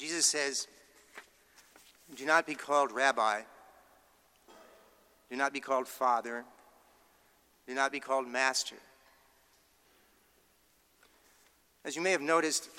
[0.00, 0.66] Jesus says,
[2.16, 3.42] Do not be called rabbi,
[5.30, 6.44] do not be called father,
[7.68, 8.76] do not be called master.
[11.84, 12.70] As you may have noticed,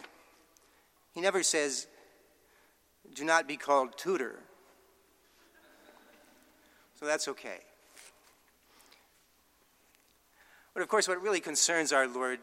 [1.13, 1.85] he never says,
[3.13, 4.39] Do not be called tutor.
[6.99, 7.59] So that's okay.
[10.73, 12.39] But of course, what really concerns our Lord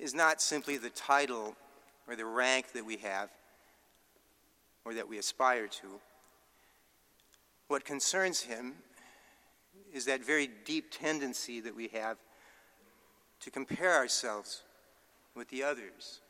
[0.00, 1.54] is not simply the title
[2.08, 3.30] or the rank that we have
[4.84, 5.86] or that we aspire to.
[7.68, 8.74] What concerns him
[9.92, 12.18] is that very deep tendency that we have
[13.40, 14.62] to compare ourselves
[15.34, 16.20] with the others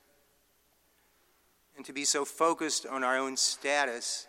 [1.77, 4.27] and to be so focused on our own status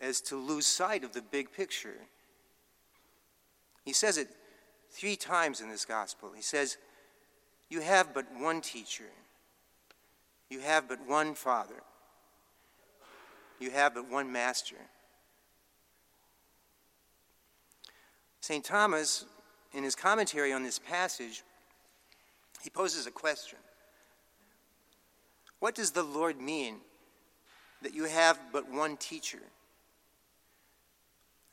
[0.00, 1.96] as to lose sight of the big picture.
[3.84, 4.28] He says it
[4.90, 6.32] three times in this gospel.
[6.34, 6.76] He says,
[7.70, 9.10] You have but one teacher,
[10.50, 11.82] you have but one father,
[13.58, 14.76] you have but one master.
[18.40, 18.62] St.
[18.62, 19.24] Thomas,
[19.72, 21.42] in his commentary on this passage,
[22.62, 23.58] he poses a question
[25.60, 26.76] What does the Lord mean
[27.82, 29.42] that you have but one teacher?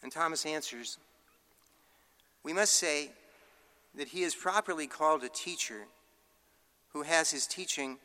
[0.03, 0.97] And Thomas answers,
[2.43, 3.11] We must say
[3.95, 5.85] that he is properly called a teacher
[6.93, 7.97] who has his teaching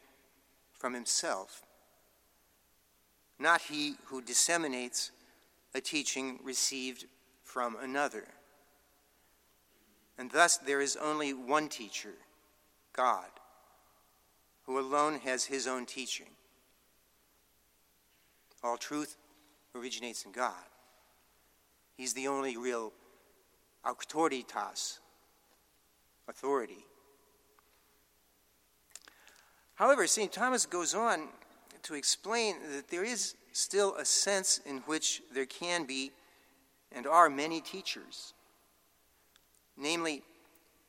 [0.78, 1.62] from himself,
[3.38, 5.10] not he who disseminates
[5.74, 7.06] a teaching received
[7.42, 8.24] from another.
[10.18, 12.14] And thus there is only one teacher,
[12.92, 13.28] God,
[14.64, 16.28] who alone has his own teaching.
[18.62, 19.16] All truth
[19.74, 20.54] originates in God.
[21.96, 22.92] He's the only real
[23.84, 24.98] auctoritas,
[26.28, 26.84] authority.
[29.76, 30.32] However, St.
[30.32, 31.28] Thomas goes on
[31.82, 36.12] to explain that there is still a sense in which there can be
[36.92, 38.32] and are many teachers,
[39.76, 40.22] namely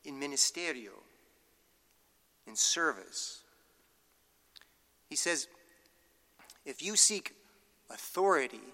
[0.06, 0.94] in ministerio,
[2.48, 3.44] in service.
[5.10, 5.48] He says,
[6.66, 7.34] if you seek
[7.90, 8.74] authority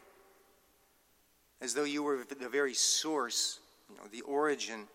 [1.59, 3.59] as though you were the very source,
[3.89, 4.87] you know, the origin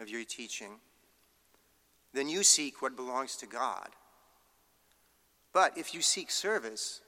[0.00, 0.72] of your teaching,
[2.12, 3.88] then you seek what belongs to God.
[5.56, 7.00] But if you seek service,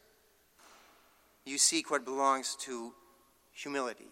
[1.44, 2.94] you seek what belongs to
[3.52, 4.08] humility.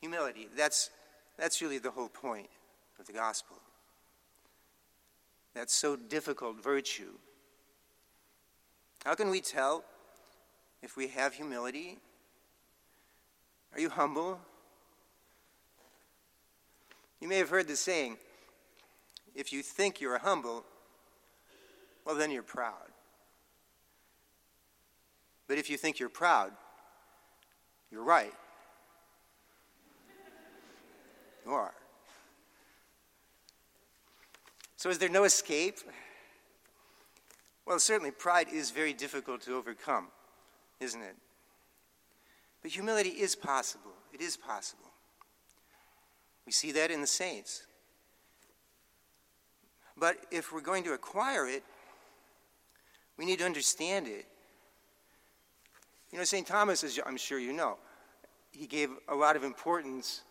[0.00, 0.88] Humility, that's,
[1.38, 2.48] that's really the whole point
[2.98, 3.58] of the gospel.
[5.54, 7.18] That's so difficult virtue.
[9.04, 9.84] How can we tell
[10.82, 11.98] if we have humility?
[13.74, 14.40] Are you humble?
[17.20, 18.16] You may have heard the saying
[19.34, 20.64] if you think you're humble,
[22.04, 22.90] well, then you're proud.
[25.48, 26.52] But if you think you're proud,
[27.90, 28.32] you're right.
[31.44, 31.74] You are.
[34.76, 35.78] So, is there no escape?
[37.66, 40.08] Well, certainly, pride is very difficult to overcome
[40.82, 41.16] isn't it?
[42.60, 43.92] But humility is possible.
[44.12, 44.90] It is possible.
[46.44, 47.64] We see that in the saints.
[49.96, 51.62] But if we're going to acquire it,
[53.18, 54.26] we need to understand it.
[56.10, 56.46] You know, St.
[56.46, 57.78] Thomas, as I'm sure you know,
[58.50, 60.22] he gave a lot of importance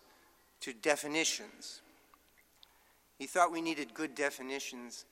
[0.60, 1.82] to definitions.
[3.18, 5.04] He thought we needed good definitions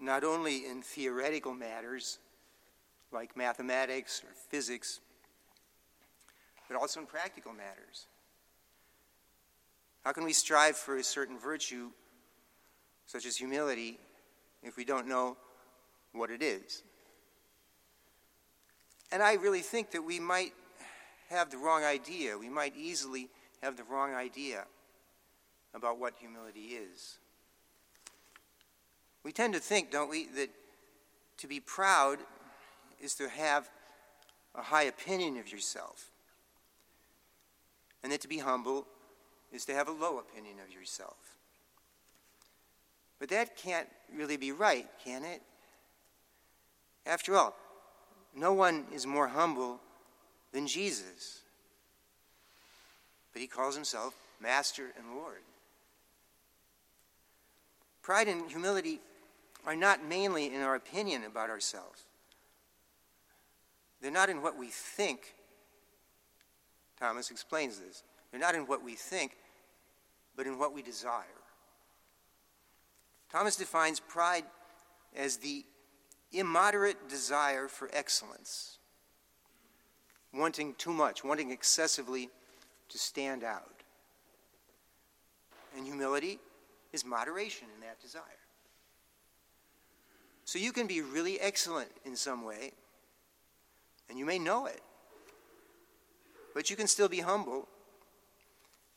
[0.00, 2.18] not only in theoretical matters,
[3.12, 5.00] like mathematics or physics,
[6.68, 8.06] but also in practical matters.
[10.04, 11.90] How can we strive for a certain virtue,
[13.06, 13.98] such as humility,
[14.62, 15.36] if we don't know
[16.12, 16.82] what it is?
[19.12, 20.52] And I really think that we might
[21.28, 22.38] have the wrong idea.
[22.38, 23.28] We might easily
[23.62, 24.64] have the wrong idea
[25.74, 27.18] about what humility is.
[29.22, 30.50] We tend to think, don't we, that
[31.38, 32.18] to be proud
[33.00, 33.68] is to have
[34.54, 36.10] a high opinion of yourself.
[38.02, 38.86] And that to be humble
[39.52, 41.16] is to have a low opinion of yourself.
[43.18, 45.42] But that can't really be right, can it?
[47.06, 47.54] After all,
[48.34, 49.80] no one is more humble
[50.52, 51.40] than Jesus.
[53.32, 55.42] But he calls himself Master and Lord.
[58.02, 59.00] Pride and humility
[59.66, 62.04] are not mainly in our opinion about ourselves.
[64.00, 65.34] They're not in what we think.
[66.98, 68.02] Thomas explains this.
[68.30, 69.36] They're not in what we think,
[70.36, 71.24] but in what we desire.
[73.30, 74.44] Thomas defines pride
[75.14, 75.64] as the
[76.32, 78.78] immoderate desire for excellence,
[80.32, 82.30] wanting too much, wanting excessively
[82.88, 83.82] to stand out.
[85.76, 86.38] And humility
[86.92, 88.22] is moderation in that desire.
[90.44, 92.72] So you can be really excellent in some way,
[94.08, 94.80] and you may know it,
[96.54, 97.68] but you can still be humble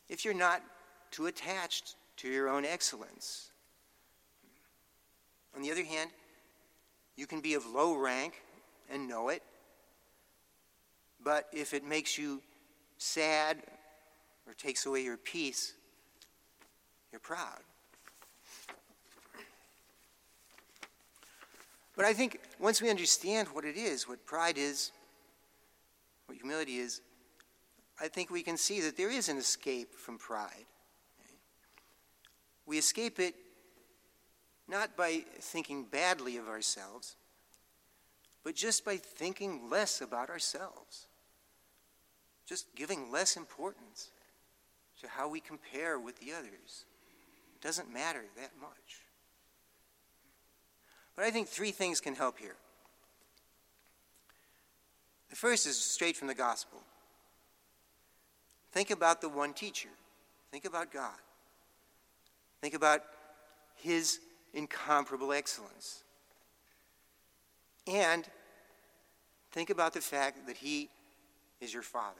[0.09, 0.63] if you're not
[1.11, 3.51] too attached to your own excellence.
[5.55, 6.09] On the other hand,
[7.15, 8.41] you can be of low rank
[8.89, 9.43] and know it,
[11.23, 12.41] but if it makes you
[12.97, 13.57] sad
[14.47, 15.73] or takes away your peace,
[17.11, 17.59] you're proud.
[21.95, 24.91] But I think once we understand what it is, what pride is,
[26.25, 27.01] what humility is,
[28.01, 30.65] I think we can see that there is an escape from pride.
[32.65, 33.35] We escape it
[34.67, 37.15] not by thinking badly of ourselves,
[38.43, 41.07] but just by thinking less about ourselves,
[42.45, 44.09] just giving less importance
[45.01, 46.85] to how we compare with the others.
[47.55, 49.01] It doesn't matter that much.
[51.15, 52.55] But I think three things can help here.
[55.29, 56.79] The first is straight from the gospel.
[58.71, 59.89] Think about the one teacher.
[60.51, 61.17] Think about God.
[62.61, 63.01] Think about
[63.75, 64.19] his
[64.53, 66.03] incomparable excellence.
[67.87, 68.27] And
[69.51, 70.89] think about the fact that he
[71.59, 72.19] is your father.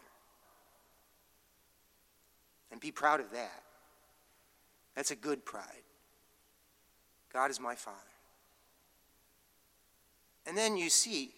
[2.72, 3.64] And be proud of that.
[4.96, 5.84] That's a good pride.
[7.32, 7.98] God is my father.
[10.46, 11.32] And then you see,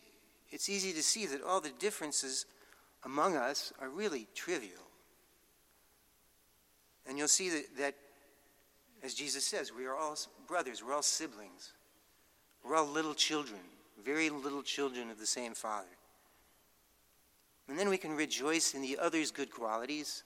[0.49, 2.45] it's easy to see that all the differences
[3.03, 4.81] among us are really trivial.
[7.07, 7.95] And you'll see that, that,
[9.05, 10.17] as Jesus says, we are all
[10.47, 11.73] brothers, we're all siblings,
[12.63, 13.59] we're all little children,
[14.03, 15.85] very little children of the same Father.
[17.69, 20.23] And then we can rejoice in the other's good qualities,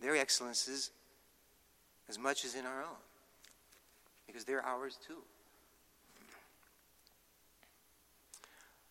[0.00, 0.90] their excellences,
[2.08, 2.98] as much as in our own,
[4.26, 5.22] because they're ours too.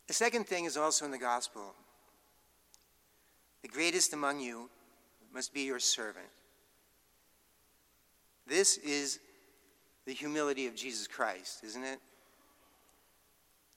[0.08, 1.76] The second thing is also in the gospel.
[3.62, 4.70] The greatest among you
[5.34, 6.26] must be your servant.
[8.50, 9.20] This is
[10.06, 12.00] the humility of Jesus Christ, isn't it?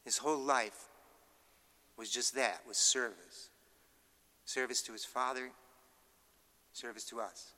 [0.04, 0.88] His whole life
[1.96, 3.50] was just that, was service.
[4.44, 5.50] Service to his Father,
[6.72, 7.52] service to us.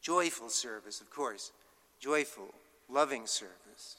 [0.00, 1.50] Joyful service, of course.
[1.98, 2.54] Joyful,
[2.88, 3.96] loving service.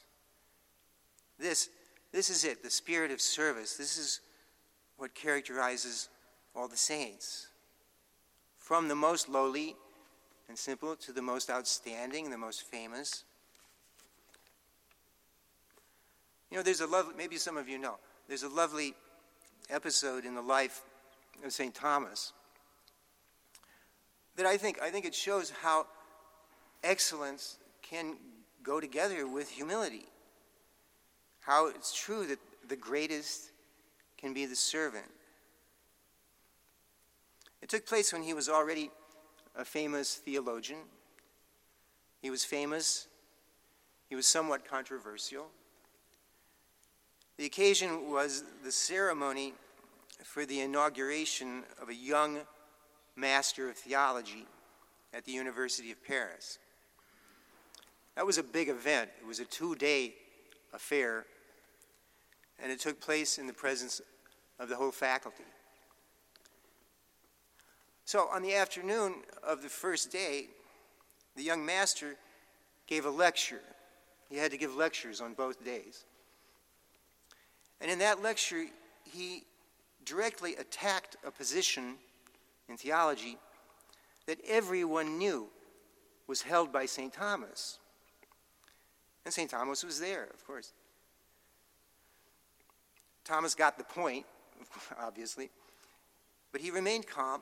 [1.38, 1.70] This
[2.14, 3.76] this is it, the spirit of service.
[3.76, 4.22] This is
[4.96, 6.08] what characterizes
[6.56, 7.48] all the saints.
[8.58, 9.76] From the most lowly
[10.50, 13.24] and simple to the most outstanding, the most famous.
[16.50, 17.98] You know, there's a lovely, maybe some of you know,
[18.28, 18.94] there's a lovely
[19.70, 20.82] episode in the life
[21.46, 21.74] of St.
[21.74, 22.34] Thomas
[24.36, 25.88] that I think, I think it shows how
[26.84, 28.16] excellence can
[28.64, 30.06] go together with humility
[31.48, 33.52] how it's true that the greatest
[34.18, 35.06] can be the servant.
[37.62, 38.92] It took place when he was already
[39.58, 40.80] a famous theologian.
[42.22, 43.08] He was famous,
[44.10, 45.48] he was somewhat controversial.
[47.38, 49.54] The occasion was the ceremony
[50.24, 52.40] for the inauguration of a young
[53.16, 54.46] master of theology
[55.14, 56.58] at the University of Paris.
[58.16, 59.10] That was a big event.
[59.22, 60.14] It was a two day
[60.74, 61.26] affair
[62.62, 64.02] and it took place in the presence
[64.60, 65.44] of the whole faculty.
[68.08, 70.46] So, on the afternoon of the first day,
[71.36, 72.16] the young master
[72.88, 73.60] gave a lecture.
[74.30, 76.06] He had to give lectures on both days.
[77.82, 78.64] And in that lecture,
[79.04, 79.44] he
[80.06, 81.96] directly attacked a position
[82.70, 83.38] in theology
[84.26, 85.50] that everyone knew
[86.28, 87.12] was held by St.
[87.12, 87.78] Thomas.
[89.26, 89.50] And St.
[89.50, 90.72] Thomas was there, of course.
[93.26, 94.26] Thomas got the point,
[94.98, 95.50] obviously,
[96.54, 97.42] but he remained calm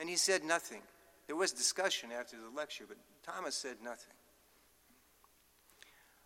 [0.00, 0.80] and he said nothing.
[1.26, 4.14] There was discussion after the lecture, but Thomas said nothing.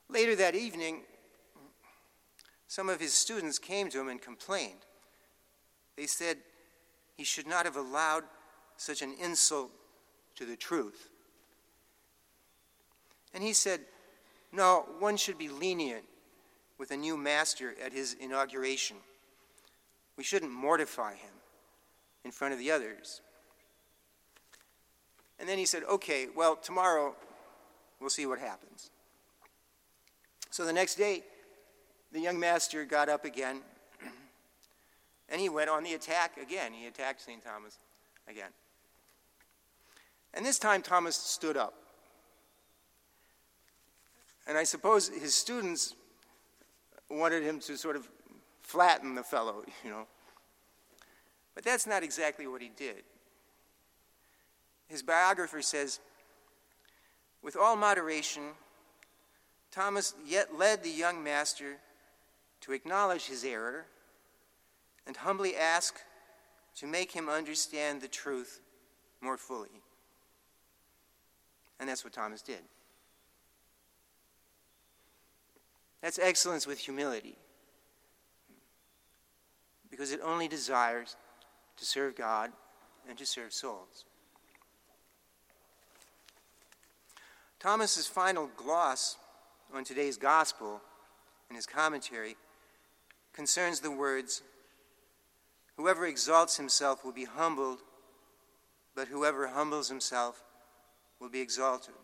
[0.08, 1.02] Later that evening,
[2.68, 4.86] some of his students came to him and complained.
[5.96, 6.38] They said
[7.16, 8.22] he should not have allowed
[8.76, 9.70] such an insult
[10.36, 11.10] to the truth.
[13.34, 13.80] And he said,
[14.52, 16.04] No, one should be lenient
[16.78, 18.98] with a new master at his inauguration.
[20.16, 21.32] We shouldn't mortify him
[22.24, 23.20] in front of the others.
[25.38, 27.14] And then he said, Okay, well, tomorrow
[28.00, 28.90] we'll see what happens.
[30.50, 31.22] So the next day,
[32.12, 33.60] the young master got up again
[35.28, 36.72] and he went on the attack again.
[36.72, 37.42] He attacked St.
[37.42, 37.78] Thomas
[38.28, 38.50] again.
[40.32, 41.74] And this time, Thomas stood up.
[44.46, 45.94] And I suppose his students
[47.10, 48.08] wanted him to sort of
[48.60, 50.06] flatten the fellow, you know.
[51.54, 53.02] But that's not exactly what he did.
[54.88, 56.00] His biographer says,
[57.42, 58.42] with all moderation,
[59.70, 61.76] Thomas yet led the young master
[62.62, 63.86] to acknowledge his error
[65.06, 65.96] and humbly ask
[66.76, 68.60] to make him understand the truth
[69.20, 69.82] more fully.
[71.78, 72.60] And that's what Thomas did.
[76.02, 77.36] That's excellence with humility.
[79.90, 81.16] Because it only desires
[81.76, 82.52] to serve God
[83.08, 84.04] and to serve souls.
[87.64, 89.16] Thomas's final gloss
[89.72, 90.82] on today's gospel
[91.48, 92.36] in his commentary
[93.32, 94.42] concerns the words
[95.78, 97.78] Whoever exalts himself will be humbled,
[98.94, 100.44] but whoever humbles himself
[101.18, 101.94] will be exalted.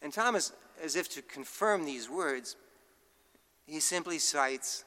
[0.00, 2.56] And Thomas, as if to confirm these words,
[3.66, 4.82] he simply cites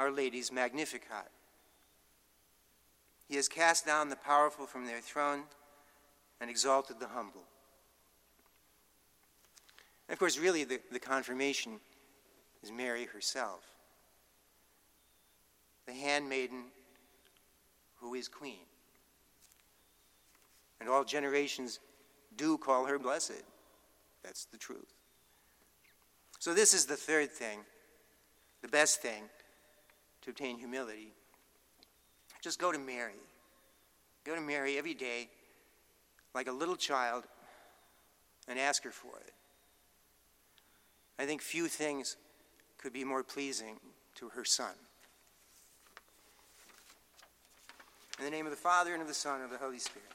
[0.00, 1.30] Our Lady's Magnificat.
[3.28, 5.44] He has cast down the powerful from their throne
[6.40, 7.44] and exalted the humble.
[10.08, 11.78] And of course, really, the, the confirmation
[12.62, 13.64] is Mary herself
[15.86, 16.64] the handmaiden
[17.96, 18.66] who is queen.
[20.80, 21.80] And all generations
[22.36, 23.42] do call her blessed.
[24.22, 24.94] That's the truth.
[26.38, 27.60] So, this is the third thing,
[28.62, 29.24] the best thing
[30.22, 31.12] to obtain humility.
[32.40, 33.20] Just go to Mary.
[34.24, 35.28] Go to Mary every day
[36.34, 37.24] like a little child
[38.48, 39.32] and ask her for it.
[41.18, 42.16] I think few things
[42.78, 43.78] could be more pleasing
[44.16, 44.72] to her son.
[48.18, 50.08] In the name of the Father, and of the Son, and of the Holy Spirit.